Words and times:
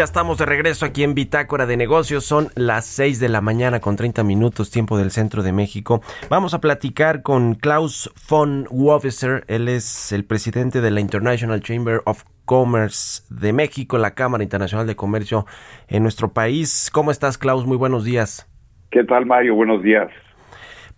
Ya 0.00 0.04
estamos 0.04 0.38
de 0.38 0.46
regreso 0.46 0.86
aquí 0.86 1.02
en 1.02 1.14
Bitácora 1.14 1.66
de 1.66 1.76
Negocios. 1.76 2.24
Son 2.24 2.48
las 2.54 2.86
6 2.86 3.20
de 3.20 3.28
la 3.28 3.42
mañana 3.42 3.80
con 3.80 3.96
30 3.96 4.24
minutos, 4.24 4.70
tiempo 4.70 4.96
del 4.96 5.10
centro 5.10 5.42
de 5.42 5.52
México. 5.52 6.00
Vamos 6.30 6.54
a 6.54 6.62
platicar 6.62 7.20
con 7.20 7.54
Klaus 7.54 8.10
von 8.26 8.66
Wofficer. 8.70 9.44
Él 9.46 9.68
es 9.68 10.10
el 10.12 10.24
presidente 10.24 10.80
de 10.80 10.90
la 10.90 11.00
International 11.00 11.60
Chamber 11.60 12.00
of 12.06 12.24
Commerce 12.46 13.24
de 13.28 13.52
México, 13.52 13.98
la 13.98 14.14
Cámara 14.14 14.42
Internacional 14.42 14.86
de 14.86 14.96
Comercio 14.96 15.44
en 15.86 16.02
nuestro 16.02 16.32
país. 16.32 16.88
¿Cómo 16.90 17.10
estás, 17.10 17.36
Klaus? 17.36 17.66
Muy 17.66 17.76
buenos 17.76 18.02
días. 18.02 18.50
¿Qué 18.90 19.04
tal, 19.04 19.26
Mario? 19.26 19.54
Buenos 19.54 19.82
días. 19.82 20.08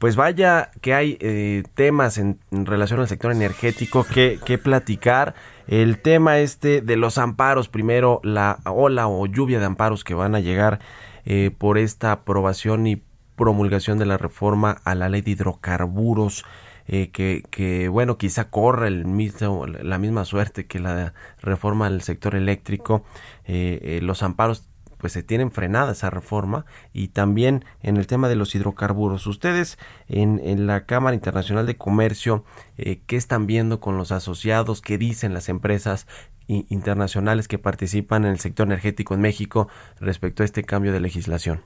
Pues 0.03 0.17
vaya 0.17 0.73
que 0.81 0.95
hay 0.95 1.17
eh, 1.21 1.63
temas 1.75 2.19
en, 2.19 2.41
relación 2.51 2.99
al 2.99 3.07
sector 3.07 3.31
energético 3.31 4.03
que, 4.03 4.41
que 4.45 4.59
platicar 4.59 5.37
el 5.69 5.99
tema 5.99 6.41
este 6.41 6.81
de 6.81 6.97
los 6.97 7.19
amparos, 7.19 7.69
primero 7.69 8.19
la 8.25 8.59
ola 8.65 9.07
o 9.07 9.25
lluvia 9.27 9.61
de 9.61 9.67
amparos 9.67 10.03
que 10.03 10.15
van 10.15 10.35
a 10.35 10.41
llegar 10.41 10.81
eh, 11.25 11.53
por 11.57 11.79
esta 11.79 12.11
aprobación 12.11 12.89
y 12.89 13.01
promulgación 13.37 13.97
de 13.97 14.07
la 14.07 14.19
reforma 14.19 14.81
a 14.83 14.97
la 14.97 15.09
ley 15.09 15.21
de 15.21 15.31
hidrocarburos. 15.31 16.45
Eh, 16.89 17.11
que, 17.13 17.45
que, 17.51 17.87
bueno 17.89 18.19
quizá 18.19 18.51
corra 18.51 18.89
el 18.89 19.05
mismo, 19.05 19.67
la 19.69 19.99
misma 19.99 20.25
suerte 20.25 20.67
que 20.67 20.81
la 20.81 21.15
reforma 21.41 21.89
del 21.89 22.03
sector 22.03 22.35
eléctrico 22.35 23.05
eh, 23.45 23.79
eh, 23.83 24.01
los 24.03 24.25
amparos 24.25 24.69
pues 25.03 25.13
se 25.13 25.25
tienen 25.25 25.51
frenada 25.51 25.93
esa 25.93 26.11
reforma 26.11 26.65
y 26.93 27.09
también 27.09 27.65
en 27.83 27.97
el 27.97 28.07
tema 28.07 28.29
de 28.29 28.37
los 28.37 28.55
hidrocarburos. 28.55 29.27
Ustedes 29.27 29.81
en, 30.09 30.41
en 30.45 30.69
la 30.69 30.87
Cámara 30.87 31.17
Internacional 31.17 31.67
de 31.67 31.77
Comercio, 31.77 32.45
eh, 32.79 33.01
¿qué 33.09 33.17
están 33.17 33.49
viendo 33.49 33.81
con 33.81 33.97
los 33.99 34.13
asociados? 34.13 34.81
¿Qué 34.81 34.99
dicen 34.99 35.35
las 35.35 35.49
empresas 35.49 36.07
internacionales 36.47 37.49
que 37.49 37.59
participan 37.59 38.25
en 38.25 38.31
el 38.31 38.39
sector 38.39 38.69
energético 38.69 39.15
en 39.15 39.23
México 39.23 39.69
respecto 40.01 40.45
a 40.45 40.47
este 40.47 40.63
cambio 40.63 40.93
de 40.93 41.01
legislación? 41.01 41.63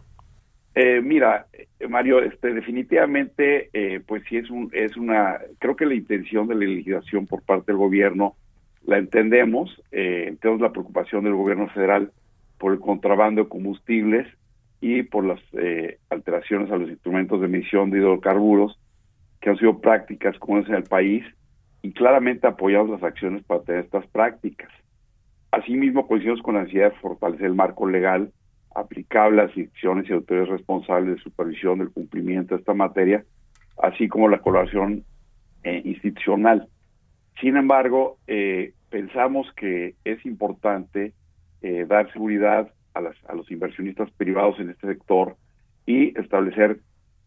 Eh, 0.75 1.03
mira, 1.03 1.47
Mario, 1.91 2.23
este, 2.23 2.55
definitivamente, 2.55 3.69
eh, 3.75 4.01
pues 4.07 4.23
sí 4.31 4.39
es 4.39 4.49
un, 4.49 4.71
es 4.73 4.97
una, 4.97 5.41
creo 5.59 5.77
que 5.77 5.85
la 5.85 5.95
intención 5.95 6.49
de 6.49 6.55
la 6.55 6.65
legislación 6.65 7.27
por 7.27 7.43
parte 7.43 7.73
del 7.73 7.77
gobierno 7.77 8.35
la 8.87 8.97
entendemos, 8.97 9.83
eh, 9.93 10.35
la 10.43 10.73
preocupación 10.73 11.25
del 11.25 11.35
gobierno 11.35 11.69
federal 11.69 12.13
por 12.59 12.73
el 12.73 12.81
contrabando 12.81 13.45
de 13.45 13.49
combustibles 13.49 14.27
y 14.81 15.03
por 15.03 15.25
las 15.25 15.41
eh, 15.53 15.99
alteraciones 16.11 16.71
a 16.71 16.77
los 16.77 16.89
instrumentos 16.89 17.41
de 17.41 17.47
emisión 17.47 17.91
de 17.91 17.99
hidrocarburos 17.99 18.79
que 19.41 19.51
han 19.51 19.59
sido 19.59 19.81
prácticas 19.81 20.39
comunes 20.39 20.69
en 20.69 20.77
el 20.77 20.85
país 20.85 21.25
y 21.83 21.93
claramente 21.93 22.47
apoyamos 22.47 22.91
las 22.91 23.03
acciones 23.03 23.45
para 23.45 23.63
tener 23.63 23.85
estas 23.85 24.07
prácticas. 24.09 24.71
Asimismo, 25.51 26.07
coincidimos 26.07 26.43
con 26.43 26.55
la 26.55 26.63
necesidad 26.63 26.93
de 26.93 26.99
fortalecer 26.99 27.47
el 27.47 27.55
marco 27.55 27.87
legal 27.87 28.33
aplicable 28.75 29.41
a 29.41 29.47
las 29.47 29.57
instituciones 29.57 30.09
y 30.09 30.13
autoridades 30.13 30.51
responsables 30.51 31.17
de 31.17 31.23
supervisión 31.23 31.79
del 31.79 31.91
cumplimiento 31.91 32.55
de 32.55 32.61
esta 32.61 32.75
materia, 32.75 33.25
así 33.83 34.09
como 34.09 34.29
la 34.29 34.41
colaboración 34.41 35.05
eh, 35.63 35.81
institucional. 35.85 36.69
Sin 37.41 37.57
embargo, 37.57 38.19
eh, 38.27 38.75
pensamos 38.91 39.47
que 39.57 39.95
es 40.05 40.25
importante 40.27 41.13
eh, 41.69 41.85
dar 41.85 42.13
seguridad 42.13 42.71
a, 42.95 43.01
las, 43.01 43.17
a, 43.27 43.35
los 43.35 43.51
inversionistas 43.51 44.09
privados 44.13 44.61
en 44.61 44.71
este 44.71 44.87
sector 44.87 45.35
y 45.85 46.17
establecer 46.17 46.79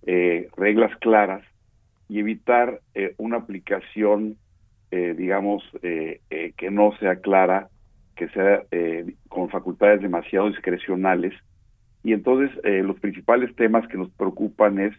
eh, 0.06 0.48
reglas 0.56 0.96
claras 1.02 1.44
y 2.08 2.20
evitar 2.20 2.80
eh, 2.94 3.16
una 3.18 3.36
aplicación, 3.36 4.38
digamos, 4.92 5.62
que 5.82 6.72
no 6.72 6.98
sea 6.98 7.18
clara, 7.18 7.68
que 8.16 8.28
sea 8.30 8.64
con 9.28 9.50
facultades 9.50 10.02
demasiado 10.02 10.48
discrecionales. 10.48 11.32
Y 12.04 12.14
entonces 12.14 12.50
los 12.64 13.00
principales 13.00 13.56
temas 13.56 13.88
que 13.88 14.00
nos 14.00 14.10
preocupan 14.10 14.80
es 14.80 14.96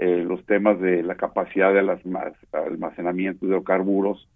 los 0.00 0.42
temas 0.46 0.80
de 0.80 1.02
la 1.02 1.16
capacidad 1.16 1.74
de 1.74 1.80
almacenamiento 2.52 3.44
de 3.44 3.52
hidrocarburos, 3.52 4.26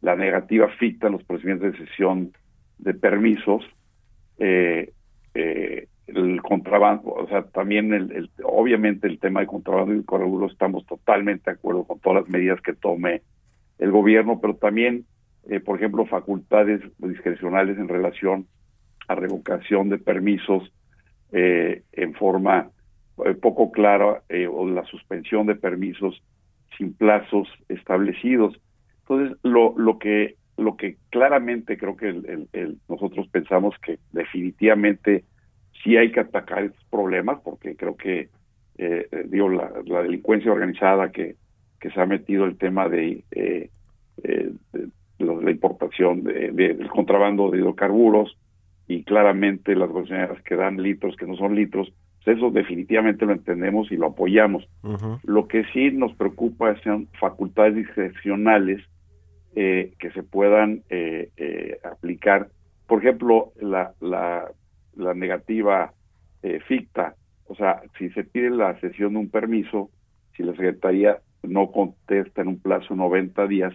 la 0.00 0.14
negativa 0.14 0.68
ficta 0.78 1.08
en 1.08 1.14
los 1.14 1.24
procedimientos 1.24 1.72
de 1.72 1.86
cesión 1.86 2.32
de 2.78 2.94
permisos, 2.94 3.64
eh, 4.38 4.92
eh, 5.34 5.88
el 6.06 6.40
contrabando, 6.40 7.10
o 7.10 7.26
sea, 7.28 7.42
también 7.42 7.92
el, 7.92 8.30
obviamente 8.44 9.08
el 9.08 9.18
tema 9.18 9.40
de 9.40 9.46
contrabando 9.46 9.92
y 9.92 9.96
hidrocarburos 9.96 10.52
estamos 10.52 10.86
totalmente 10.86 11.50
de 11.50 11.56
acuerdo 11.56 11.84
con 11.84 11.98
todas 11.98 12.22
las 12.22 12.30
medidas 12.30 12.60
que 12.60 12.74
tome 12.74 13.22
el 13.78 13.90
gobierno, 13.90 14.40
pero 14.40 14.54
también, 14.54 15.04
eh, 15.48 15.60
por 15.60 15.76
ejemplo, 15.76 16.06
facultades 16.06 16.80
discrecionales 16.98 17.76
en 17.78 17.88
relación 17.88 18.46
a 19.08 19.14
revocación 19.16 19.88
de 19.88 19.98
permisos 19.98 20.72
eh, 21.32 21.82
en 21.92 22.14
forma 22.14 22.70
poco 23.40 23.72
clara 23.72 24.22
o 24.50 24.68
la 24.68 24.84
suspensión 24.84 25.46
de 25.46 25.54
permisos 25.54 26.22
sin 26.76 26.92
plazos 26.92 27.48
establecidos. 27.68 28.60
Entonces, 29.00 29.38
lo, 29.42 29.74
lo 29.78 29.98
que 29.98 30.36
lo 30.56 30.76
que 30.76 30.96
claramente 31.16 31.78
creo 31.78 31.96
que 31.96 32.10
el, 32.10 32.26
el, 32.26 32.48
el, 32.52 32.76
nosotros 32.90 33.26
pensamos 33.28 33.74
que 33.78 33.98
definitivamente 34.12 35.24
sí 35.82 35.96
hay 35.96 36.12
que 36.12 36.20
atacar 36.20 36.64
estos 36.64 36.84
problemas 36.90 37.40
porque 37.42 37.74
creo 37.74 37.96
que 37.96 38.28
eh, 38.76 39.08
digo 39.24 39.48
la, 39.48 39.72
la, 39.86 40.02
delincuencia 40.02 40.52
organizada 40.52 41.10
que, 41.12 41.36
que 41.80 41.90
se 41.90 41.98
ha 41.98 42.04
metido 42.04 42.44
el 42.44 42.58
tema 42.58 42.90
de, 42.90 43.24
eh, 43.30 43.70
eh, 44.24 44.50
de, 44.74 44.88
la 45.18 45.50
importación 45.50 46.22
de, 46.22 46.50
del 46.52 46.86
contrabando 46.88 47.50
de 47.50 47.60
hidrocarburos 47.60 48.36
y 48.86 49.02
claramente 49.02 49.74
las 49.74 49.88
gasolineras 49.88 50.42
que 50.42 50.54
dan 50.54 50.82
litros 50.82 51.16
que 51.16 51.26
no 51.26 51.34
son 51.36 51.54
litros 51.54 51.90
pues 52.26 52.36
eso 52.36 52.50
definitivamente 52.50 53.24
lo 53.24 53.32
entendemos 53.32 53.90
y 53.90 53.96
lo 53.96 54.08
apoyamos 54.08 54.68
uh 54.82 54.96
-huh. 54.96 55.20
lo 55.24 55.48
que 55.48 55.64
sí 55.72 55.92
nos 55.92 56.12
preocupa 56.14 56.76
son 56.82 57.08
facultades 57.18 57.74
discrecionales 57.74 58.82
eh, 59.56 59.94
que 59.98 60.10
se 60.10 60.22
puedan 60.22 60.82
eh, 60.90 61.30
eh, 61.38 61.78
aplicar. 61.82 62.48
Por 62.86 63.00
ejemplo, 63.00 63.52
la, 63.58 63.94
la, 64.00 64.50
la 64.94 65.14
negativa 65.14 65.92
eh, 66.42 66.60
ficta, 66.68 67.14
o 67.46 67.54
sea, 67.54 67.80
si 67.98 68.10
se 68.10 68.22
pide 68.22 68.50
la 68.50 68.78
cesión 68.80 69.14
de 69.14 69.20
un 69.20 69.30
permiso, 69.30 69.90
si 70.36 70.42
la 70.42 70.52
Secretaría 70.52 71.20
no 71.42 71.72
contesta 71.72 72.42
en 72.42 72.48
un 72.48 72.60
plazo 72.60 72.88
de 72.90 72.96
90 72.96 73.46
días, 73.46 73.72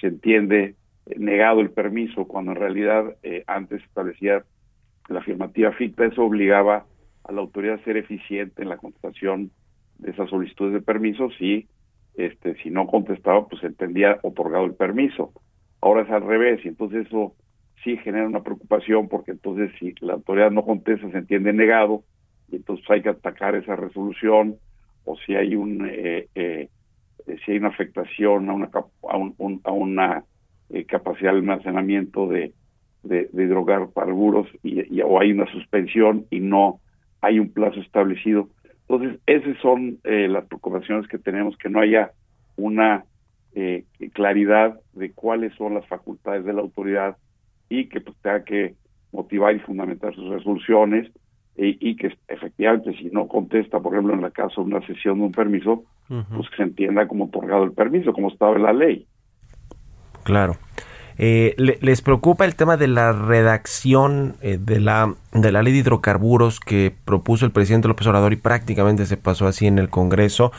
se 0.00 0.08
entiende 0.08 0.74
negado 1.16 1.62
el 1.62 1.70
permiso, 1.70 2.26
cuando 2.26 2.52
en 2.52 2.58
realidad 2.58 3.16
eh, 3.22 3.42
antes 3.46 3.82
establecía 3.84 4.44
la 5.08 5.20
afirmativa 5.20 5.72
ficta, 5.72 6.04
eso 6.04 6.24
obligaba 6.24 6.84
a 7.24 7.32
la 7.32 7.40
autoridad 7.40 7.76
a 7.76 7.84
ser 7.84 7.96
eficiente 7.96 8.62
en 8.62 8.68
la 8.68 8.76
contestación 8.76 9.50
de 9.98 10.10
esas 10.10 10.28
solicitudes 10.28 10.74
de 10.74 10.82
permisos 10.82 11.32
y 11.40 11.68
este, 12.16 12.56
si 12.62 12.70
no 12.70 12.86
contestaba, 12.86 13.46
pues 13.46 13.62
entendía 13.62 14.18
otorgado 14.22 14.64
el 14.64 14.74
permiso. 14.74 15.32
Ahora 15.80 16.02
es 16.02 16.10
al 16.10 16.22
revés, 16.26 16.64
y 16.64 16.68
entonces 16.68 17.06
eso 17.06 17.34
sí 17.84 17.96
genera 17.98 18.26
una 18.26 18.42
preocupación, 18.42 19.08
porque 19.08 19.32
entonces 19.32 19.70
si 19.78 19.94
la 20.00 20.14
autoridad 20.14 20.50
no 20.50 20.64
contesta, 20.64 21.10
se 21.10 21.18
entiende 21.18 21.52
negado, 21.52 22.02
y 22.50 22.56
entonces 22.56 22.88
hay 22.90 23.02
que 23.02 23.10
atacar 23.10 23.54
esa 23.54 23.76
resolución, 23.76 24.56
o 25.04 25.16
si 25.18 25.34
hay 25.34 25.54
un 25.54 25.86
eh, 25.88 26.28
eh, 26.34 26.68
si 27.44 27.52
hay 27.52 27.58
una 27.58 27.68
afectación 27.68 28.48
a 28.48 28.54
una 28.54 28.70
a, 29.08 29.16
un, 29.16 29.60
a 29.64 29.72
una 29.72 30.24
eh, 30.70 30.84
capacidad 30.84 31.32
de 31.32 31.38
almacenamiento 31.38 32.28
de, 32.28 32.52
de, 33.02 33.28
y, 34.62 34.96
y, 34.96 35.00
o 35.02 35.20
hay 35.20 35.32
una 35.32 35.46
suspensión 35.52 36.26
y 36.30 36.40
no 36.40 36.80
hay 37.20 37.38
un 37.38 37.52
plazo 37.52 37.80
establecido 37.80 38.48
Entonces, 38.88 39.20
esas 39.26 39.56
son 39.60 39.98
eh, 40.04 40.28
las 40.28 40.44
preocupaciones 40.46 41.08
que 41.08 41.18
tenemos, 41.18 41.56
que 41.56 41.68
no 41.68 41.80
haya 41.80 42.12
una 42.56 43.04
eh, 43.54 43.84
claridad 44.12 44.78
de 44.92 45.12
cuáles 45.12 45.54
son 45.54 45.74
las 45.74 45.86
facultades 45.86 46.44
de 46.44 46.52
la 46.52 46.60
autoridad 46.60 47.16
y 47.68 47.86
que 47.88 48.00
pues, 48.00 48.16
tenga 48.22 48.44
que 48.44 48.74
motivar 49.12 49.56
y 49.56 49.60
fundamentar 49.60 50.14
sus 50.14 50.28
resoluciones 50.28 51.10
y, 51.58 51.96
que 51.96 52.14
efectivamente 52.28 52.94
si 52.98 53.06
no 53.06 53.28
contesta, 53.28 53.80
por 53.80 53.94
ejemplo, 53.94 54.12
en 54.12 54.20
la 54.20 54.30
caso 54.30 54.60
de 54.60 54.74
una 54.74 54.86
sesión 54.86 55.18
de 55.18 55.24
un 55.24 55.32
permiso, 55.32 55.84
pues 56.06 56.50
que 56.50 56.56
se 56.56 56.62
entienda 56.64 57.08
como 57.08 57.24
otorgado 57.24 57.64
el 57.64 57.72
permiso, 57.72 58.12
como 58.12 58.28
estaba 58.28 58.56
en 58.56 58.62
la 58.62 58.74
ley. 58.74 59.06
Claro. 60.22 60.56
Eh, 61.18 61.54
¿Les 61.56 62.02
preocupa 62.02 62.44
el 62.44 62.56
tema 62.56 62.76
de 62.76 62.88
la 62.88 63.12
redacción 63.12 64.36
eh, 64.42 64.58
de, 64.60 64.80
la, 64.80 65.14
de 65.32 65.50
la 65.50 65.62
ley 65.62 65.72
de 65.72 65.78
hidrocarburos 65.78 66.60
que 66.60 66.94
propuso 67.04 67.46
el 67.46 67.52
presidente 67.52 67.88
López 67.88 68.06
Obrador 68.06 68.34
y 68.34 68.36
prácticamente 68.36 69.06
se 69.06 69.16
pasó 69.16 69.46
así 69.46 69.66
en 69.66 69.78
el 69.78 69.88
Congreso? 69.88 70.52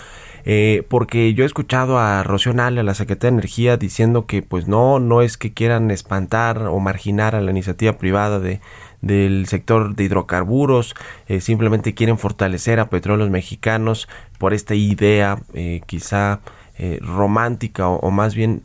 Eh, 0.50 0.84
porque 0.88 1.34
yo 1.34 1.44
he 1.44 1.46
escuchado 1.46 2.00
a 2.00 2.24
Rocío 2.24 2.54
Nale, 2.54 2.80
a 2.80 2.84
la 2.84 2.94
Secretaría 2.94 3.32
de 3.32 3.40
Energía, 3.40 3.78
diciendo 3.78 4.26
que 4.26 4.42
pues 4.42 4.66
no, 4.68 4.98
no 4.98 5.22
es 5.22 5.38
que 5.38 5.54
quieran 5.54 5.92
espantar 5.92 6.60
o 6.68 6.80
marginar 6.80 7.36
a 7.36 7.42
la 7.42 7.52
iniciativa 7.52 7.98
privada 7.98 8.40
de, 8.40 8.62
del 9.02 9.46
sector 9.48 9.94
de 9.94 10.06
hidrocarburos, 10.06 10.96
eh, 11.28 11.42
simplemente 11.42 11.94
quieren 11.94 12.18
fortalecer 12.18 12.80
a 12.80 12.90
petróleos 12.90 13.30
mexicanos 13.30 14.08
por 14.40 14.54
esta 14.54 14.74
idea 14.74 15.40
eh, 15.54 15.82
quizá 15.86 16.40
romántica 17.02 17.88
o, 17.88 18.12
más 18.12 18.36
bien 18.36 18.62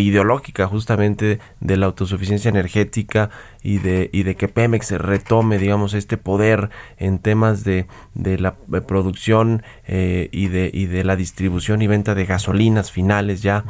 ideológica 0.00 0.66
justamente 0.66 1.38
de 1.60 1.76
la 1.76 1.86
autosuficiencia 1.86 2.48
energética 2.48 3.30
y 3.62 3.78
de, 3.78 4.10
y 4.12 4.22
de 4.22 4.34
que 4.34 4.48
Pemex 4.48 4.90
retome, 4.92 5.58
digamos, 5.58 5.94
este 5.94 6.16
poder 6.16 6.70
en 6.96 7.18
temas 7.18 7.64
de, 7.64 7.86
de 8.14 8.38
la 8.38 8.54
producción 8.86 9.62
y, 9.86 10.48
de, 10.48 10.70
y 10.72 10.86
de 10.86 11.04
la 11.04 11.16
distribución 11.16 11.82
y 11.82 11.86
venta 11.86 12.14
de 12.14 12.24
gasolinas 12.24 12.90
finales 12.90 13.42
ya. 13.42 13.64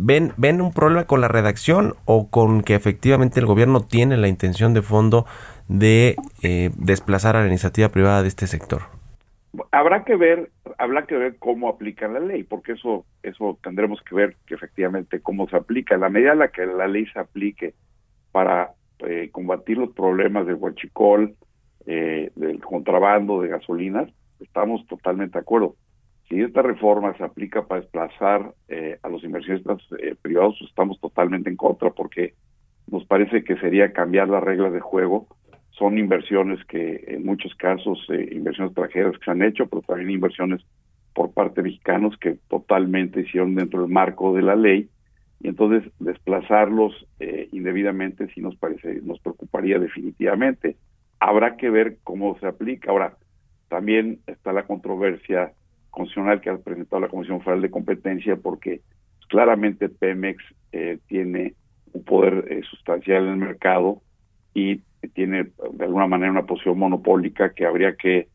¿Ven, 0.00 0.32
¿Ven 0.36 0.60
un 0.60 0.72
problema 0.72 1.06
con 1.06 1.20
la 1.20 1.28
redacción 1.28 1.96
o 2.04 2.28
con 2.28 2.62
que 2.62 2.74
efectivamente 2.74 3.40
el 3.40 3.46
gobierno 3.46 3.80
tiene 3.80 4.16
la 4.16 4.28
intención 4.28 4.74
de 4.74 4.82
fondo 4.82 5.26
de 5.66 6.16
eh, 6.42 6.70
desplazar 6.76 7.36
a 7.36 7.40
la 7.40 7.48
iniciativa 7.48 7.88
privada 7.88 8.22
de 8.22 8.28
este 8.28 8.46
sector? 8.46 8.97
Habrá 9.72 10.04
que 10.04 10.16
ver, 10.16 10.50
habrá 10.76 11.06
que 11.06 11.16
ver 11.16 11.36
cómo 11.38 11.68
aplica 11.68 12.06
la 12.06 12.20
ley, 12.20 12.44
porque 12.44 12.72
eso, 12.72 13.06
eso 13.22 13.58
tendremos 13.62 14.00
que 14.02 14.14
ver 14.14 14.36
que 14.46 14.54
efectivamente 14.54 15.20
cómo 15.20 15.48
se 15.48 15.56
aplica. 15.56 15.96
La 15.96 16.10
medida 16.10 16.32
en 16.32 16.40
la 16.40 16.48
que 16.48 16.66
la 16.66 16.86
ley 16.86 17.06
se 17.06 17.18
aplique 17.18 17.74
para 18.30 18.72
eh, 19.00 19.30
combatir 19.32 19.78
los 19.78 19.90
problemas 19.90 20.46
del 20.46 20.56
huachicol, 20.56 21.34
eh, 21.86 22.30
del 22.36 22.60
contrabando 22.60 23.40
de 23.40 23.48
gasolinas, 23.48 24.10
estamos 24.40 24.86
totalmente 24.86 25.38
de 25.38 25.42
acuerdo 25.42 25.76
si 26.28 26.42
esta 26.42 26.62
reforma 26.62 27.16
se 27.16 27.24
aplica 27.24 27.66
para 27.66 27.80
desplazar 27.80 28.52
eh, 28.68 28.98
a 29.02 29.08
los 29.08 29.24
inversionistas 29.24 29.78
eh, 29.98 30.14
privados, 30.20 30.56
estamos 30.68 31.00
totalmente 31.00 31.48
en 31.48 31.56
contra 31.56 31.90
porque 31.90 32.34
nos 32.86 33.04
parece 33.06 33.44
que 33.44 33.56
sería 33.56 33.92
cambiar 33.92 34.28
las 34.28 34.42
reglas 34.42 34.72
de 34.72 34.80
juego. 34.80 35.26
Son 35.78 35.98
inversiones 35.98 36.64
que 36.64 37.04
en 37.06 37.24
muchos 37.24 37.54
casos, 37.54 38.04
eh, 38.10 38.30
inversiones 38.32 38.72
extranjeras 38.72 39.18
que 39.18 39.24
se 39.24 39.30
han 39.30 39.42
hecho, 39.42 39.66
pero 39.66 39.82
también 39.82 40.10
inversiones 40.10 40.62
por 41.14 41.32
parte 41.32 41.62
de 41.62 41.68
mexicanos 41.68 42.16
que 42.18 42.38
totalmente 42.48 43.20
hicieron 43.20 43.54
dentro 43.54 43.82
del 43.82 43.90
marco 43.90 44.34
de 44.34 44.42
la 44.42 44.56
ley. 44.56 44.88
Y 45.40 45.48
entonces 45.48 45.90
desplazarlos 46.00 47.06
indebidamente 47.52 48.28
sí 48.34 48.40
nos 48.40 48.56
parece, 48.56 49.00
nos 49.02 49.20
preocuparía 49.20 49.78
definitivamente. 49.78 50.76
Habrá 51.20 51.56
que 51.56 51.70
ver 51.70 51.98
cómo 52.02 52.36
se 52.40 52.46
aplica. 52.46 52.90
Ahora, 52.90 53.16
también 53.68 54.20
está 54.26 54.52
la 54.52 54.66
controversia 54.66 55.52
constitucional 55.90 56.40
que 56.40 56.50
ha 56.50 56.58
presentado 56.58 57.00
la 57.00 57.08
Comisión 57.08 57.40
Federal 57.40 57.62
de 57.62 57.70
Competencia 57.70 58.36
porque 58.36 58.80
claramente 59.28 59.88
Pemex 59.88 60.42
eh, 60.72 60.98
tiene 61.06 61.54
un 61.92 62.04
poder 62.04 62.46
eh, 62.50 62.62
sustancial 62.68 63.24
en 63.24 63.30
el 63.30 63.36
mercado 63.36 64.02
y 64.54 64.80
tiene 65.14 65.44
de 65.72 65.84
alguna 65.84 66.06
manera 66.06 66.30
una 66.30 66.46
posición 66.46 66.78
monopólica 66.78 67.52
que 67.54 67.66
habría 67.66 67.96
que 67.96 68.28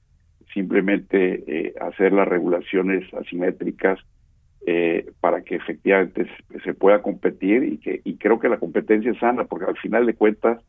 simplemente 0.54 1.44
eh, 1.48 1.74
hacer 1.82 2.14
las 2.14 2.28
regulaciones 2.28 3.12
asimétricas 3.14 4.00
para 5.20 5.42
que 5.42 5.56
efectivamente 5.56 6.26
se, 6.64 6.74
pueda 6.74 7.02
competir 7.02 7.64
y 7.64 7.80
que 7.80 8.00
y 8.06 8.16
creo 8.16 8.40
que 8.40 8.48
la 8.48 8.60
competencia 8.60 9.12
es 9.12 9.20
sana 9.20 9.44
porque 9.44 9.66
al 9.66 9.78
final 9.78 10.06
de 10.06 10.14
cuentas 10.14 10.64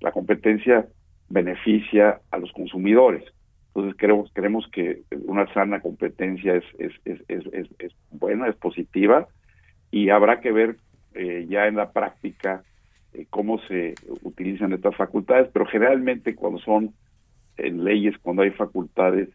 la 0.00 0.12
competencia 0.12 0.86
beneficia 1.30 2.20
a 2.30 2.38
los 2.38 2.52
consumidores. 2.52 3.24
Entonces 3.68 3.94
creemos, 3.96 4.30
creemos 4.34 4.68
que 4.72 5.02
una 5.26 5.52
sana 5.54 5.80
competencia 5.80 6.56
es, 6.56 6.64
es, 6.78 6.92
es, 7.28 7.46
es, 7.78 7.92
buena, 8.10 8.48
es 8.48 8.56
positiva 8.56 9.28
y 9.92 10.10
habrá 10.10 10.40
que 10.40 10.50
ver 10.50 10.76
eh, 11.14 11.46
ya 11.48 11.66
en 11.68 11.76
la 11.76 11.92
práctica 11.92 12.64
eh, 13.14 13.26
cómo 13.30 13.58
se 13.66 13.94
utilizan 14.22 14.72
estas 14.72 14.96
facultades, 14.96 15.48
pero 15.52 15.66
generalmente 15.66 16.34
cuando 16.34 16.58
son 16.60 16.94
en 17.56 17.84
leyes, 17.84 18.16
cuando 18.18 18.42
hay 18.42 18.50
facultades 18.50 19.28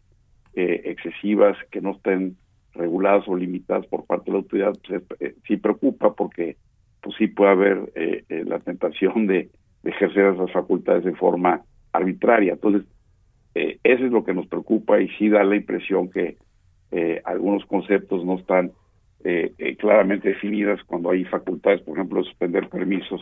eh, 0.54 0.82
excesivas 0.84 1.56
que 1.70 1.80
no 1.80 1.92
estén 1.92 2.36
reguladas 2.74 3.26
o 3.28 3.36
limitadas 3.36 3.86
por 3.86 4.04
parte 4.04 4.26
de 4.26 4.32
la 4.32 4.38
autoridad, 4.38 4.72
pues, 4.86 5.34
sí 5.46 5.56
preocupa 5.56 6.14
porque 6.14 6.56
pues 7.00 7.16
sí 7.16 7.28
puede 7.28 7.50
haber 7.50 7.92
la 8.28 8.58
tentación 8.58 9.28
de, 9.28 9.48
ejercer 9.88 10.34
esas 10.34 10.50
facultades 10.52 11.04
de 11.04 11.14
forma 11.14 11.62
arbitraria. 11.92 12.54
Entonces, 12.54 12.82
eh, 13.54 13.78
eso 13.84 14.04
es 14.04 14.12
lo 14.12 14.24
que 14.24 14.34
nos 14.34 14.46
preocupa 14.46 15.00
y 15.00 15.08
sí 15.10 15.28
da 15.28 15.44
la 15.44 15.56
impresión 15.56 16.10
que 16.10 16.36
eh, 16.90 17.22
algunos 17.24 17.64
conceptos 17.66 18.24
no 18.24 18.38
están 18.38 18.72
eh, 19.24 19.76
claramente 19.78 20.28
definidas 20.28 20.82
cuando 20.84 21.10
hay 21.10 21.24
facultades, 21.24 21.80
por 21.82 21.96
ejemplo, 21.96 22.20
de 22.20 22.28
suspender 22.28 22.68
permisos, 22.68 23.20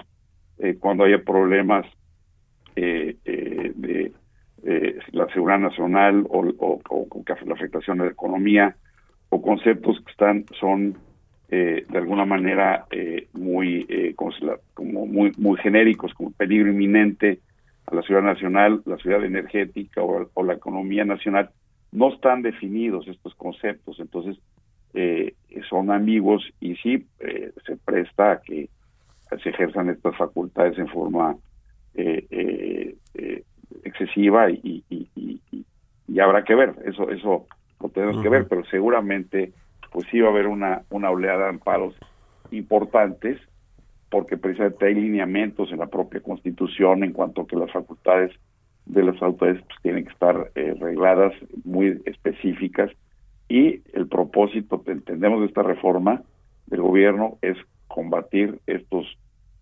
cuando 0.81 1.05
haya 1.05 1.23
problemas 1.23 1.87
de 2.77 4.13
la 5.13 5.27
seguridad 5.33 5.59
nacional 5.59 6.25
o, 6.29 6.45
o, 6.59 6.81
o, 6.89 7.25
la 7.45 7.55
afectación 7.55 8.01
a 8.01 8.05
la 8.05 8.11
economía 8.11 8.77
o 9.29 9.43
conceptos 9.43 10.01
que 10.05 10.11
están 10.13 10.45
son 10.59 10.97
de 11.49 11.85
alguna 11.99 12.25
manera 12.25 12.87
muy 13.33 14.15
como 14.75 15.07
muy 15.07 15.33
muy 15.37 15.57
genéricos 15.59 16.15
como 16.15 16.31
peligro 16.33 16.71
inminente 16.71 17.41
a 17.87 17.95
la 17.95 18.03
ciudad 18.03 18.23
nacional, 18.23 18.83
la 18.87 18.97
ciudad 18.97 19.25
energética 19.25 20.03
o, 20.03 20.43
la 20.43 20.55
economía 20.55 21.05
nacional, 21.05 21.51
no 21.93 22.13
están 22.13 22.43
definidos 22.43 23.07
estos 23.09 23.35
conceptos, 23.35 24.01
entonces 24.01 24.39
eh, 24.95 25.35
son 25.69 25.91
ambiguos 25.91 26.43
y 26.61 26.77
sí 26.77 27.07
eh, 27.21 27.53
se 27.67 27.77
presta 27.77 28.33
a 28.33 28.41
que 28.41 28.69
se 29.43 29.51
ejerzan 29.51 29.91
estas 29.91 30.17
facultades 30.17 30.79
en 30.79 30.89
forma 30.89 31.37
eh, 31.95 32.97
excesiva 33.85 34.51
y, 34.51 34.85
y, 34.89 36.21
habrá 36.21 36.45
que 36.45 36.55
ver, 36.55 36.75
eso 36.85 37.11
eso 37.11 37.47
lo 37.81 37.89
tenemos 37.89 38.23
que 38.23 38.29
ver, 38.29 38.47
pero 38.49 38.65
seguramente 38.67 39.53
pues 39.93 40.07
sí 40.11 40.21
va 40.21 40.29
a 40.29 40.31
haber 40.33 40.47
una, 40.47 40.83
una 40.91 41.11
oleada 41.11 41.45
de 41.45 41.51
amparos 41.51 41.95
importantes 42.51 43.41
porque 44.15 44.37
precisamente 44.37 44.87
hay 44.87 44.95
lineamientos 44.95 45.73
en 45.73 45.81
la 45.81 45.89
propia 45.89 46.21
Constitución 46.21 47.03
en 47.03 47.13
cuanto 47.13 47.43
a 47.43 47.47
que 47.49 47.57
las 47.57 47.73
facultades 47.73 48.31
de 48.87 49.03
las 49.03 49.21
autoridades 49.21 49.65
pues, 49.67 49.79
tienen 49.83 50.05
que 50.05 50.13
estar 50.13 50.53
eh, 50.55 50.73
regladas 50.79 51.33
muy 51.65 52.01
específicas. 52.05 52.93
Y 53.49 53.83
el 53.93 54.07
propósito, 54.07 54.83
entendemos, 54.87 55.41
de 55.41 55.47
esta 55.47 55.65
reforma 55.65 56.23
del 56.67 56.81
gobierno 56.81 57.39
es 57.43 57.57
combatir 57.87 58.59
estos 58.67 59.07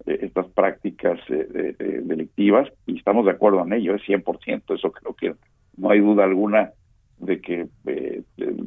eh, 0.07 0.19
estas 0.23 0.47
prácticas 0.49 1.19
eh, 1.29 2.03
delictivas 2.05 2.69
y 2.87 2.99
estamos 2.99 3.25
de 3.25 3.33
acuerdo 3.33 3.63
en 3.63 3.73
ello, 3.73 3.95
es 3.95 4.03
100%, 4.03 4.75
eso 4.75 4.93
creo 4.93 5.15
que 5.15 5.35
no 5.77 5.91
hay 5.91 6.01
duda 6.01 6.25
alguna 6.25 6.73
de 7.19 7.41
que 7.41 7.69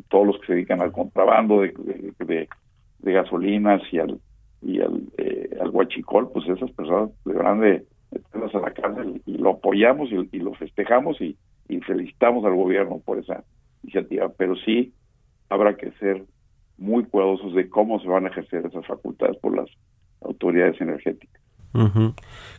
todos 0.08 0.28
los 0.28 0.40
que 0.40 0.48
se 0.48 0.54
dedican 0.54 0.82
al 0.82 0.94
contrabando 0.94 1.62
de, 1.62 2.48
de 3.00 3.12
gasolinas 3.12 3.82
y 3.92 4.00
al 4.00 4.20
y 4.66 4.82
al, 4.82 5.04
eh, 5.18 5.50
al 5.62 5.70
huachicol, 5.70 6.32
pues 6.32 6.48
esas 6.48 6.72
personas 6.72 7.12
deberán 7.24 7.62
de 7.62 7.86
meterlas 8.12 8.56
a 8.56 8.60
la 8.60 8.72
cárcel 8.72 9.22
y 9.26 9.38
lo 9.38 9.52
apoyamos 9.52 10.10
y, 10.12 10.40
lo 10.40 10.54
festejamos 10.56 11.22
y, 11.22 11.38
felicitamos 11.86 12.46
al 12.46 12.56
gobierno 12.56 13.00
por 13.04 13.20
esa 13.20 13.44
iniciativa, 13.84 14.30
pero 14.30 14.56
sí 14.56 14.94
habrá 15.50 15.76
que 15.76 15.92
ser 15.94 16.24
muy 16.78 17.06
cuidadosos 17.06 17.54
de 17.54 17.70
cómo 17.70 18.00
se 18.00 18.08
van 18.08 18.26
a 18.26 18.30
ejercer 18.30 18.66
esas 18.66 18.86
facultades 18.86 19.38
por 19.38 19.56
las 19.56 19.70
autoridades 20.22 20.80
energéticas. 20.82 21.46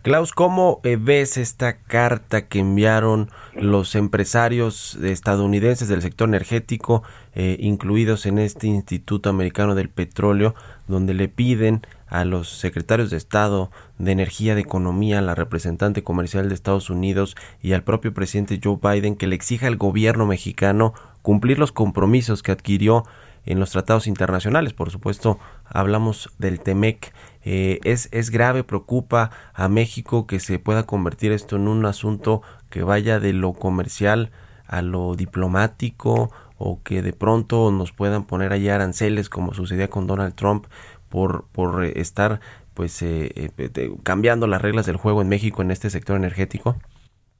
Klaus, 0.03 0.33
¿cómo 0.33 0.81
eh, 0.85 0.99
ves 1.01 1.39
esta 1.39 1.79
carta 1.79 2.49
que 2.49 2.59
enviaron 2.59 3.31
los 3.55 3.95
empresarios 3.95 4.97
estadounidenses 4.97 5.89
del 5.89 6.03
sector 6.03 6.29
energético, 6.29 7.03
eh, 7.35 7.57
incluidos 7.59 8.27
en 8.27 8.39
este 8.39 8.67
Instituto 8.67 9.31
Americano 9.31 9.75
del 9.75 9.89
Petróleo, 9.89 10.55
donde 10.87 11.15
le 11.15 11.29
piden 11.29 11.81
a 12.09 12.25
los 12.25 12.51
secretarios 12.51 13.11
de 13.11 13.17
Estado 13.17 13.71
de 13.99 14.13
Energía, 14.13 14.55
de 14.55 14.61
Economía, 14.61 15.23
la 15.23 15.35
representante 15.35 16.03
comercial 16.03 16.49
de 16.49 16.55
Estados 16.55 16.91
Unidos 16.91 17.37
y 17.63 17.73
al 17.73 17.83
propio 17.83 18.13
presidente 18.13 18.61
Joe 18.63 18.79
Biden 18.81 19.17
que 19.17 19.27
le 19.27 19.35
exija 19.35 19.67
al 19.67 19.77
gobierno 19.77 20.27
mexicano 20.27 20.93
cumplir 21.23 21.59
los 21.59 21.73
compromisos 21.73 22.43
que 22.43 22.53
adquirió 22.53 23.05
en 23.47 23.61
los 23.61 23.71
tratados 23.71 24.07
internacionales. 24.07 24.75
Por 24.75 24.91
supuesto, 24.91 25.39
hablamos 25.65 26.31
del 26.39 26.61
TEMEC. 26.61 27.15
Eh, 27.45 27.79
es, 27.85 28.09
es 28.13 28.31
grave, 28.31 28.65
preocupa 28.65 29.31
a 29.55 29.69
México 29.69 30.27
que 30.27 30.41
se 30.41 30.59
pueda 30.59 30.85
convertir 30.85 31.33
esto 31.33 31.57
en 31.57 31.69
un 31.69 31.87
asunto 31.87 32.43
que 32.69 32.83
vaya 32.83 33.21
de 33.21 33.33
lo 33.33 33.53
comercial 33.53 34.31
a 34.67 34.83
lo 34.83 35.15
diplomático 35.15 36.31
o 36.59 36.83
que 36.83 37.03
de 37.03 37.13
pronto 37.13 37.71
nos 37.71 37.93
puedan 37.93 38.25
poner 38.25 38.53
allá 38.53 38.75
aranceles 38.75 39.29
como 39.29 39.55
sucedía 39.55 39.89
con 39.89 40.07
Donald 40.07 40.35
Trump 40.35 40.67
por, 41.09 41.45
por 41.53 41.85
estar 41.85 42.41
pues 42.75 43.01
eh, 43.03 43.51
eh, 43.57 43.97
cambiando 44.03 44.47
las 44.47 44.61
reglas 44.61 44.87
del 44.87 44.97
juego 44.97 45.23
en 45.23 45.29
México 45.29 45.63
en 45.63 45.71
este 45.71 45.89
sector 45.89 46.17
energético? 46.17 46.77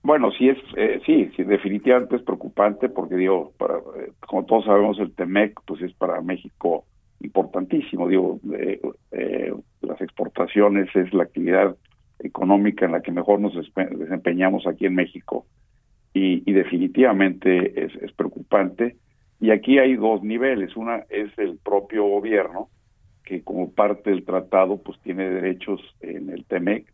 Bueno, 0.07 0.31
sí 0.31 0.49
es, 0.49 0.59
eh, 0.77 1.01
sí, 1.05 1.33
sí, 1.35 1.43
definitivamente 1.43 2.15
es 2.15 2.23
preocupante 2.23 2.89
porque 2.89 3.17
digo, 3.17 3.53
para, 3.59 3.79
eh, 3.79 4.13
como 4.21 4.45
todos 4.45 4.65
sabemos 4.65 5.01
el 5.01 5.13
Temec, 5.13 5.61
pues 5.67 5.83
es 5.83 5.93
para 5.95 6.21
México 6.21 6.85
importantísimo. 7.19 8.07
Digo, 8.07 8.39
eh, 8.53 9.53
las 9.83 10.01
exportaciones 10.01 10.95
es 10.95 11.13
la 11.13 11.25
actividad 11.25 11.75
económica 12.21 12.87
en 12.87 12.93
la 12.93 13.03
que 13.03 13.11
mejor 13.11 13.41
nos 13.41 13.55
desempeñamos 13.55 14.69
aquí 14.69 14.87
en 14.87 14.95
México 14.95 15.45
y, 16.15 16.53
definitivamente 16.53 17.85
es, 17.87 17.93
es 17.97 18.13
preocupante. 18.13 18.95
Y 19.41 19.51
aquí 19.51 19.81
hay 19.81 19.97
dos 19.97 20.23
niveles. 20.23 20.77
Una 20.77 20.99
es 21.11 21.37
el 21.37 21.59
propio 21.59 22.05
gobierno 22.05 22.69
que 23.25 23.43
como 23.43 23.73
parte 23.73 24.11
del 24.11 24.25
tratado 24.25 24.81
pues 24.81 25.01
tiene 25.01 25.29
derechos 25.29 25.81
en 26.01 26.31
el 26.31 26.45
TEMEC 26.45 26.93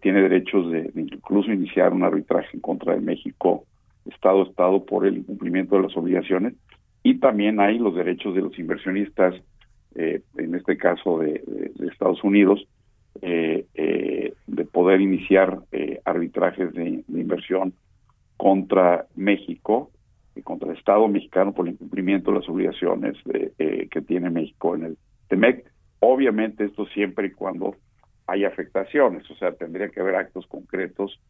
tiene 0.00 0.22
derechos 0.22 0.70
de, 0.70 0.90
incluso 0.94 1.52
iniciar 1.52 1.92
un 1.92 2.04
arbitraje 2.04 2.48
en 2.54 2.60
contra 2.60 2.94
de 2.94 3.00
México, 3.00 3.64
Estado 4.04 4.42
a 4.42 4.44
Estado, 4.46 4.84
por 4.84 5.06
el 5.06 5.18
incumplimiento 5.18 5.76
de 5.76 5.82
las 5.82 5.96
obligaciones. 5.96 6.54
Y 7.02 7.18
también 7.18 7.60
hay 7.60 7.78
los 7.78 7.94
derechos 7.94 8.34
de 8.34 8.42
los 8.42 8.58
inversionistas, 8.58 9.34
eh, 9.94 10.22
en 10.36 10.54
este 10.54 10.76
caso 10.76 11.18
de, 11.18 11.42
Estados 11.90 12.22
Unidos, 12.24 12.66
eh, 13.22 13.64
eh, 13.74 14.34
de 14.46 14.64
poder 14.64 15.00
iniciar 15.00 15.60
arbitrajes 16.04 16.72
de, 16.74 17.04
inversión 17.08 17.72
contra 18.36 19.06
México 19.16 19.90
y 20.34 20.42
contra 20.42 20.70
el 20.70 20.76
Estado 20.76 21.08
mexicano 21.08 21.52
por 21.52 21.66
el 21.66 21.72
incumplimiento 21.74 22.30
de 22.30 22.40
las 22.40 22.48
obligaciones 22.48 23.16
que 23.56 24.02
tiene 24.02 24.28
México 24.28 24.74
en 24.74 24.84
el 24.84 24.98
TEMEC. 25.28 25.64
Obviamente 26.00 26.64
esto 26.64 26.86
siempre 26.86 27.28
y 27.28 27.30
cuando 27.30 27.76
hay 28.26 28.44
afectaciones, 28.44 29.30
o 29.30 29.34
sea, 29.36 29.52
tendría 29.52 29.88
que 29.88 30.00
haber 30.00 30.16
actos 30.16 30.46
concretos 30.46 31.20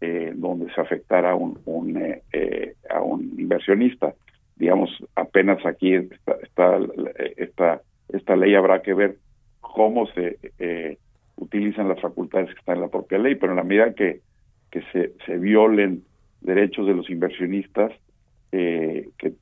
eh, 0.00 0.32
donde 0.34 0.72
se 0.74 0.80
afectara 0.80 1.30
a 1.30 1.34
un, 1.36 1.96
eh, 1.96 2.22
eh, 2.32 2.74
a 2.90 3.00
un 3.00 3.22
inversionista. 3.38 4.14
Digamos, 4.56 4.90
apenas 5.14 5.64
aquí 5.64 5.94
está, 5.94 6.36
está 6.42 6.78
esta, 7.36 7.82
esta 8.08 8.36
ley 8.36 8.54
habrá 8.54 8.82
que 8.82 8.94
ver 8.94 9.16
cómo 9.60 10.06
se 10.08 10.38
utilizan 11.36 11.88
las 11.88 12.00
facultades 12.00 12.48
que 12.48 12.58
están 12.58 12.76
en 12.76 12.82
la 12.82 12.88
propia 12.88 13.18
ley, 13.18 13.36
pero 13.36 13.52
en 13.52 13.56
la 13.56 13.64
medida 13.64 13.94
que, 13.94 14.20
que 14.70 14.82
se, 14.92 15.12
se 15.24 15.38
violen 15.38 16.02
derechos 16.40 16.86
de 16.86 16.94
los 16.94 17.08
inversionistas 17.08 17.92
que, 18.50 19.08
que, 19.18 19.32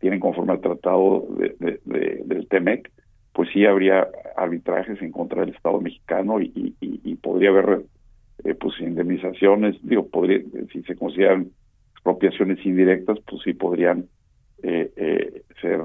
tienen 0.00 0.18
conforme 0.18 0.52
al 0.52 0.60
tratado 0.60 1.26
de, 1.30 1.80
del 1.84 2.48
TEMEC, 2.48 2.90
pues 3.32 3.48
sí 3.52 3.64
habría 3.64 4.08
arbitrajes 4.38 5.00
en 5.02 5.12
contra 5.12 5.40
del 5.40 5.54
Estado 5.54 5.80
mexicano 5.80 6.40
y, 6.40 6.74
podría 7.20 7.50
haber 7.50 7.82
eh, 8.44 8.54
pues 8.54 8.80
indemnizaciones, 8.80 9.76
digo, 9.82 10.06
podría, 10.08 10.40
si 10.72 10.82
se 10.84 10.94
consideran 10.94 11.50
expropiaciones 11.92 12.64
indirectas, 12.64 13.18
pues 13.26 13.42
sí 13.42 13.52
podrían 13.54 14.06
eh, 14.62 14.90
eh, 14.96 15.42
ser 15.60 15.80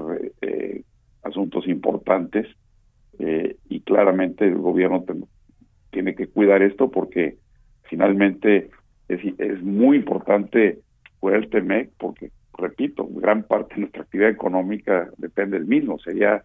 asuntos 1.22 1.66
importantes. 1.66 2.46
Y 3.68 3.80
claramente 3.80 4.44
el 4.44 4.56
gobierno 4.56 5.04
tiene 5.90 6.14
que 6.16 6.26
cuidar 6.26 6.62
esto 6.62 6.90
porque 6.90 7.36
finalmente 7.82 8.70
es, 9.08 9.20
es 9.38 9.62
muy 9.62 9.98
importante 9.98 10.80
fuera 11.20 11.38
el 11.38 11.48
TEMEC 11.48 11.90
porque, 11.96 12.32
repito, 12.58 13.06
gran 13.08 13.44
parte 13.44 13.74
de 13.74 13.82
nuestra 13.82 14.02
actividad 14.02 14.30
económica 14.30 15.08
depende 15.16 15.58
del 15.58 15.66
mismo, 15.66 15.98
sería 16.00 16.44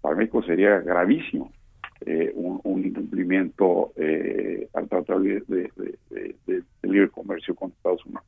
para 0.00 0.16
México 0.16 0.42
sería 0.42 0.78
gravísimo 0.80 1.52
eh, 2.06 2.32
un, 2.34 2.84
incumplimiento 2.84 3.92
eh, 3.96 4.68
al 4.74 4.88
Tratado 4.88 5.20
de, 5.20 5.42
de, 5.46 6.62
Libre 6.82 7.10
Comercio 7.10 7.54
con 7.54 7.70
Estados 7.70 8.04
Unidos. 8.06 8.24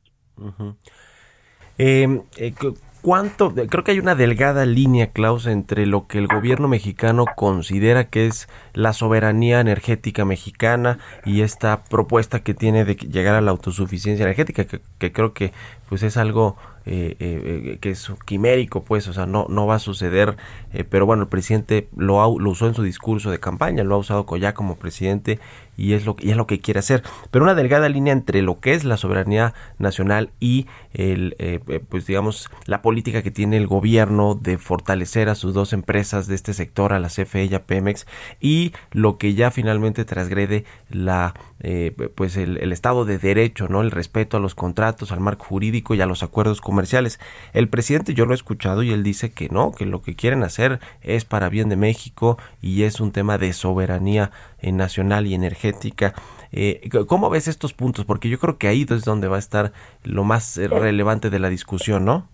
eh, 1.77 2.21
eh 2.37 2.53
¿Cuánto? 3.01 3.51
Creo 3.55 3.83
que 3.83 3.91
hay 3.91 3.99
una 3.99 4.13
delgada 4.13 4.63
línea, 4.67 5.07
Klaus, 5.07 5.47
entre 5.47 5.87
lo 5.87 6.05
que 6.05 6.19
el 6.19 6.27
gobierno 6.27 6.67
mexicano 6.67 7.25
considera 7.35 8.09
que 8.09 8.27
es 8.27 8.47
la 8.73 8.93
soberanía 8.93 9.59
energética 9.59 10.23
mexicana 10.23 10.99
y 11.25 11.41
esta 11.41 11.83
propuesta 11.83 12.41
que 12.41 12.53
tiene 12.53 12.85
de 12.85 12.93
llegar 12.95 13.33
a 13.33 13.41
la 13.41 13.49
autosuficiencia 13.49 14.23
energética, 14.23 14.65
que, 14.65 15.11
creo 15.11 15.33
que 15.33 15.51
pues 15.89 16.03
es 16.03 16.15
algo 16.15 16.57
eh, 16.85 17.15
eh, 17.19 17.77
que 17.79 17.91
es 17.91 18.11
quimérico, 18.25 18.83
pues, 18.83 19.07
o 19.07 19.13
sea, 19.13 19.25
no, 19.25 19.45
no 19.49 19.67
va 19.67 19.75
a 19.75 19.79
suceder, 19.79 20.37
eh, 20.73 20.83
pero 20.83 21.05
bueno, 21.05 21.23
el 21.23 21.29
presidente 21.29 21.87
lo, 21.95 22.39
lo 22.39 22.49
usó 22.49 22.67
en 22.67 22.73
su 22.73 22.83
discurso 22.83 23.31
de 23.31 23.39
campaña, 23.39 23.83
lo 23.83 23.95
ha 23.95 23.99
usado 23.99 24.25
ya 24.37 24.53
como 24.53 24.77
presidente 24.77 25.39
y 25.81 25.93
es 25.93 26.05
lo 26.05 26.15
y 26.19 26.31
es 26.31 26.37
lo 26.37 26.47
que 26.47 26.59
quiere 26.59 26.79
hacer. 26.79 27.03
Pero 27.31 27.43
una 27.43 27.55
delgada 27.55 27.89
línea 27.89 28.13
entre 28.13 28.41
lo 28.41 28.59
que 28.59 28.73
es 28.73 28.83
la 28.83 28.97
soberanía 28.97 29.53
nacional 29.79 30.29
y 30.39 30.67
el 30.93 31.35
eh, 31.39 31.59
eh, 31.67 31.79
pues 31.87 32.05
digamos 32.05 32.49
la 32.65 32.81
política 32.81 33.23
que 33.23 33.31
tiene 33.31 33.57
el 33.57 33.67
gobierno 33.67 34.35
de 34.35 34.57
fortalecer 34.57 35.29
a 35.29 35.35
sus 35.35 35.53
dos 35.53 35.73
empresas 35.73 36.27
de 36.27 36.35
este 36.35 36.53
sector 36.53 36.93
a 36.93 36.99
la 36.99 37.07
CFE 37.07 37.45
y 37.45 37.55
a 37.55 37.63
Pemex 37.65 38.05
y 38.39 38.73
lo 38.91 39.17
que 39.17 39.33
ya 39.33 39.51
finalmente 39.51 40.05
transgrede 40.05 40.65
la 40.89 41.33
eh, 41.61 41.95
pues 42.15 42.37
el, 42.37 42.57
el, 42.57 42.71
estado 42.71 43.05
de 43.05 43.17
derecho 43.17 43.67
no 43.67 43.81
el 43.81 43.91
respeto 43.91 44.37
a 44.37 44.39
los 44.39 44.55
contratos 44.55 45.11
al 45.11 45.19
marco 45.19 45.45
jurídico 45.45 45.95
y 45.95 46.01
a 46.01 46.05
los 46.05 46.23
acuerdos 46.23 46.61
comerciales 46.71 47.19
el 47.53 47.67
presidente 47.67 48.13
yo 48.13 48.25
lo 48.25 48.31
he 48.31 48.35
escuchado 48.35 48.81
y 48.81 48.91
él 48.91 49.03
dice 49.03 49.33
que 49.33 49.49
no 49.49 49.71
que 49.71 49.85
lo 49.85 50.01
que 50.01 50.15
quieren 50.15 50.43
hacer 50.43 50.79
es 51.01 51.25
para 51.25 51.49
bien 51.49 51.67
de 51.69 51.75
México 51.75 52.37
y 52.61 52.83
es 52.83 53.01
un 53.01 53.11
tema 53.11 53.37
de 53.37 53.53
soberanía 53.53 54.31
nacional 54.63 55.27
y 55.27 55.33
energética. 55.33 56.13
Eh, 56.51 56.89
¿Cómo 57.07 57.29
ves 57.29 57.47
estos 57.47 57.73
puntos? 57.73 58.05
Porque 58.05 58.29
yo 58.29 58.37
creo 58.37 58.57
que 58.57 58.67
ahí 58.67 58.85
es 58.89 59.05
donde 59.05 59.27
va 59.27 59.37
a 59.37 59.39
estar 59.39 59.71
lo 60.03 60.23
más 60.23 60.57
eh, 60.57 60.67
relevante 60.67 61.29
de 61.29 61.39
la 61.39 61.49
discusión, 61.49 62.05
¿no? 62.05 62.29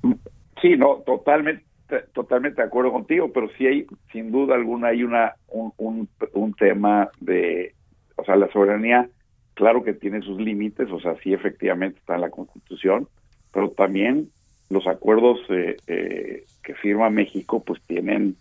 Sí, 0.62 0.76
no, 0.76 1.04
totalmente, 1.06 1.64
totalmente 2.14 2.62
de 2.62 2.68
acuerdo 2.68 2.92
contigo, 2.92 3.32
pero 3.32 3.48
sí 3.58 3.68
hay, 3.68 3.86
sin 4.12 4.32
duda 4.32 4.56
alguna, 4.56 4.90
hay 4.90 5.04
una 5.04 5.36
un, 5.48 6.10
un, 6.34 6.54
tema 6.54 7.10
de, 7.20 7.74
o 8.16 8.24
sea, 8.24 8.36
la 8.36 8.52
soberanía, 8.52 9.08
claro 9.54 9.84
que 9.84 9.94
tiene 9.94 10.22
sus 10.22 10.40
límites, 10.40 10.90
o 10.92 11.00
sea, 11.00 11.16
sí 11.22 11.34
efectivamente 11.34 12.00
está 12.00 12.16
en 12.16 12.22
la 12.22 12.32
Constitución, 12.32 13.08
pero 13.58 13.72
también 13.72 14.30
los 14.70 14.86
acuerdos 14.86 15.40
eh, 15.50 16.44
que 16.62 16.76
firma 16.76 17.10
México, 17.10 17.64
pues 17.66 17.82
tienen 17.88 18.36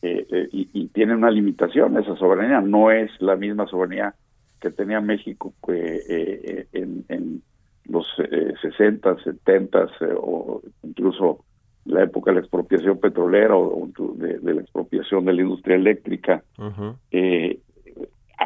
eh, 0.00 0.26
eh, 0.32 0.48
y, 0.50 0.88
tiene 0.88 1.14
una 1.14 1.30
limitación 1.30 1.98
esa 1.98 2.16
soberanía. 2.16 2.62
No 2.62 2.90
es 2.90 3.10
la 3.20 3.36
misma 3.36 3.66
soberanía 3.66 4.14
que 4.62 4.70
tenía 4.70 5.02
México 5.02 5.52
eh, 5.68 6.64
en, 6.72 7.04
en, 7.10 7.42
los 7.84 8.06
60, 8.62 9.22
70 9.22 9.88
o 10.16 10.62
incluso 10.82 11.44
la 11.84 12.04
época 12.04 12.30
de 12.30 12.36
la 12.36 12.40
expropiación 12.40 12.98
petrolera 12.98 13.54
o, 13.54 13.90
de, 14.14 14.54
la 14.54 14.62
expropiación 14.62 15.26
de 15.26 15.34
la 15.34 15.42
industria 15.42 15.76
eléctrica. 15.76 16.42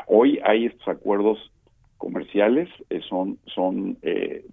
hoy 0.09 0.41
hay 0.43 0.67
estos 0.67 0.89
acuerdos 0.89 1.53
comerciales, 1.99 2.69
son, 3.09 3.39
son 3.47 3.99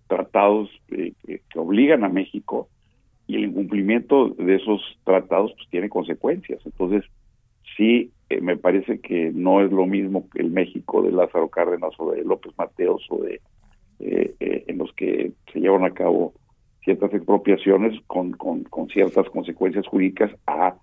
tratados 0.07 0.69
que 0.87 1.59
obligan 1.59 2.03
a 2.03 2.09
México 2.09 2.67
y 3.27 3.35
el 3.35 3.45
incumplimiento 3.45 4.29
de 4.29 4.55
esos 4.55 4.81
tratados 5.03 5.53
pues 5.55 5.69
tiene 5.69 5.89
consecuencias. 5.89 6.59
Entonces, 6.65 7.03
sí, 7.77 8.11
eh, 8.29 8.41
me 8.41 8.57
parece 8.57 8.99
que 8.99 9.31
no 9.33 9.61
es 9.61 9.71
lo 9.71 9.85
mismo 9.85 10.29
que 10.29 10.41
el 10.41 10.51
México 10.51 11.01
de 11.01 11.11
Lázaro 11.11 11.49
Cárdenas 11.49 11.93
o 11.97 12.11
de 12.11 12.23
López 12.23 12.53
Mateos 12.57 13.05
o 13.09 13.23
de 13.23 13.41
eh, 13.99 14.35
eh, 14.39 14.65
en 14.67 14.77
los 14.77 14.91
que 14.93 15.31
se 15.51 15.59
llevan 15.59 15.85
a 15.85 15.93
cabo 15.93 16.33
ciertas 16.83 17.13
expropiaciones 17.13 17.97
con, 18.07 18.33
con, 18.33 18.65
ciertas 18.89 19.29
consecuencias 19.29 19.87
jurídicas 19.87 20.31
a 20.47 20.75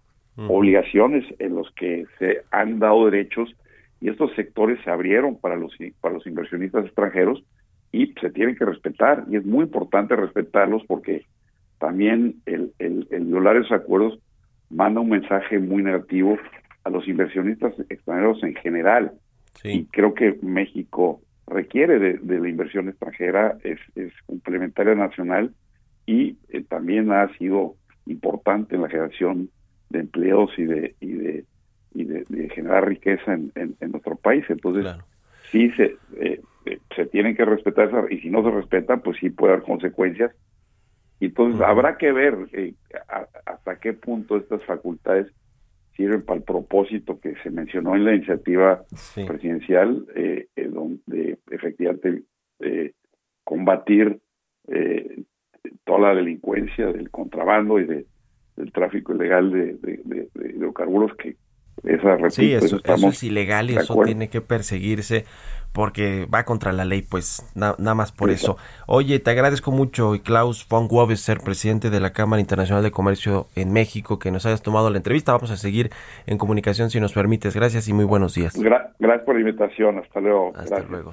obligaciones 0.49 1.23
en 1.39 1.55
los 1.55 1.71
que 1.73 2.07
se 2.19 2.41
han 2.51 2.79
dado 2.79 3.11
derechos 3.11 3.55
y 4.01 4.09
estos 4.09 4.35
sectores 4.35 4.79
se 4.85 4.91
abrieron 4.91 5.39
para 5.39 5.57
los 5.57 5.73
para 6.01 6.15
los 6.15 6.27
inversionistas 6.27 6.87
extranjeros 6.87 7.43
y 7.93 8.15
se 8.21 8.31
tienen 8.31 8.57
que 8.57 8.65
respetar 8.65 9.25
y 9.31 9.37
es 9.37 9.45
muy 9.45 9.65
importante 9.65 10.17
respetarlos 10.17 10.83
porque 10.87 11.27
también 11.79 12.37
el, 12.47 12.73
el, 12.79 13.07
violar 13.25 13.57
esos 13.57 13.73
acuerdos 13.73 14.19
manda 14.69 15.01
un 15.01 15.11
mensaje 15.11 15.59
muy 15.59 15.83
negativo 15.83 16.37
a 16.85 16.91
los 16.91 17.07
inversionistas 17.09 17.75
extranjeros 17.89 18.43
en 18.43 18.55
general. 18.57 19.13
y 19.65 19.85
creo 19.87 20.15
que 20.15 20.39
México 20.43 21.21
requiere 21.47 21.99
de, 21.99 22.41
la 22.41 22.49
inversión 22.49 22.89
extranjera, 22.89 23.57
es, 23.65 23.79
es 23.97 24.13
complementaria 24.27 24.95
nacional 24.95 25.53
y 26.07 26.37
eh, 26.51 26.63
también 26.69 27.11
ha 27.13 27.29
sido 27.37 27.75
importante 28.07 28.77
en 28.77 28.83
la 28.83 28.89
generación 28.89 29.51
de 29.91 30.01
empleos 30.01 30.51
y 30.57 30.65
de 30.65 30.95
y 31.01 31.13
de 31.13 31.45
y 31.93 32.05
de, 32.05 32.49
generar 32.51 32.87
riqueza 32.87 33.35
en, 33.35 33.53
en, 33.55 33.91
nuestro 33.91 34.17
país. 34.17 34.45
Entonces, 34.49 34.95
sí 35.51 35.71
se 35.73 35.97
eh, 36.17 36.41
eh, 36.67 36.79
se 36.95 37.07
tienen 37.07 37.37
que 37.37 37.45
respetar 37.45 37.91
y 38.11 38.21
si 38.21 38.31
no 38.31 38.43
se 38.43 38.51
respetan, 38.51 39.01
pues 39.01 39.19
sí 39.19 39.31
puede 39.31 39.55
haber 39.55 39.65
consecuencias. 39.65 40.33
Entonces 41.21 41.61
habrá 41.61 41.99
que 41.99 42.13
ver 42.13 42.37
hasta 43.45 43.79
qué 43.79 43.93
punto 43.93 44.37
estas 44.37 44.65
facultades 44.65 45.27
sirven 45.97 46.23
para 46.23 46.39
el 46.39 46.45
propósito 46.45 47.21
que 47.21 47.35
se 47.43 47.51
mencionó 47.51 47.95
en 47.95 48.05
la 48.05 48.15
iniciativa 48.15 48.83
presidencial, 49.27 50.07
eh, 50.15 50.47
donde 50.71 51.39
efectivamente 51.51 52.23
eh, 52.61 52.93
combatir 53.45 54.19
eh, 54.69 55.25
toda 55.85 56.01
la 56.01 56.15
delincuencia 56.15 56.87
del 56.87 57.11
contrabando 57.11 57.79
y 57.79 57.85
de, 57.85 58.07
del 58.57 58.73
tráfico 58.73 59.15
ilegal 59.15 59.51
de, 59.51 59.75
de, 59.75 60.29
hidrocarburos 60.55 61.15
que 61.17 61.37
esa 61.85 62.31
sí, 62.31 62.53
eso, 62.53 62.81
es 62.85 63.23
ilegal 63.23 63.71
y 63.71 63.77
eso 63.77 64.01
tiene 64.05 64.29
que 64.29 64.41
perseguirse 64.41 65.25
porque 65.73 66.27
va 66.27 66.45
contra 66.45 66.73
la 66.73 66.85
ley, 66.85 67.03
pues 67.03 67.49
nada 67.55 67.95
más 67.95 68.13
por 68.13 68.31
eso. 68.31 68.57
Oye, 68.87 69.19
te 69.21 69.31
agradezco 69.31 69.71
mucho, 69.71 70.15
Klaus 70.25 70.67
von 70.69 70.89
ser 71.17 71.39
presidente 71.39 71.91
de 71.91 72.01
la 72.01 72.13
Cámara 72.13 72.41
Internacional 72.41 72.83
de 72.83 72.91
Comercio 72.91 73.47
en 73.55 73.73
México, 73.73 74.19
que 74.19 74.31
nos 74.31 74.47
hayas 74.47 74.63
tomado 74.63 74.91
la 74.91 74.97
entrevista. 74.97 75.33
Vamos 75.33 75.51
a 75.51 75.57
seguir 75.57 75.91
en 76.27 76.39
comunicación 76.39 76.91
si 76.91 76.99
nos 76.99 77.13
permites. 77.13 77.55
Gracias 77.55 77.89
y 77.89 77.93
muy 77.93 78.05
buenos 78.05 78.35
días. 78.35 78.59
gracias 78.59 79.25
por 79.25 79.35
la 79.35 79.41
invitación. 79.41 79.99
Hasta 79.99 80.21
luego. 80.21 80.53
Hasta 80.57 80.81
luego. 80.81 81.13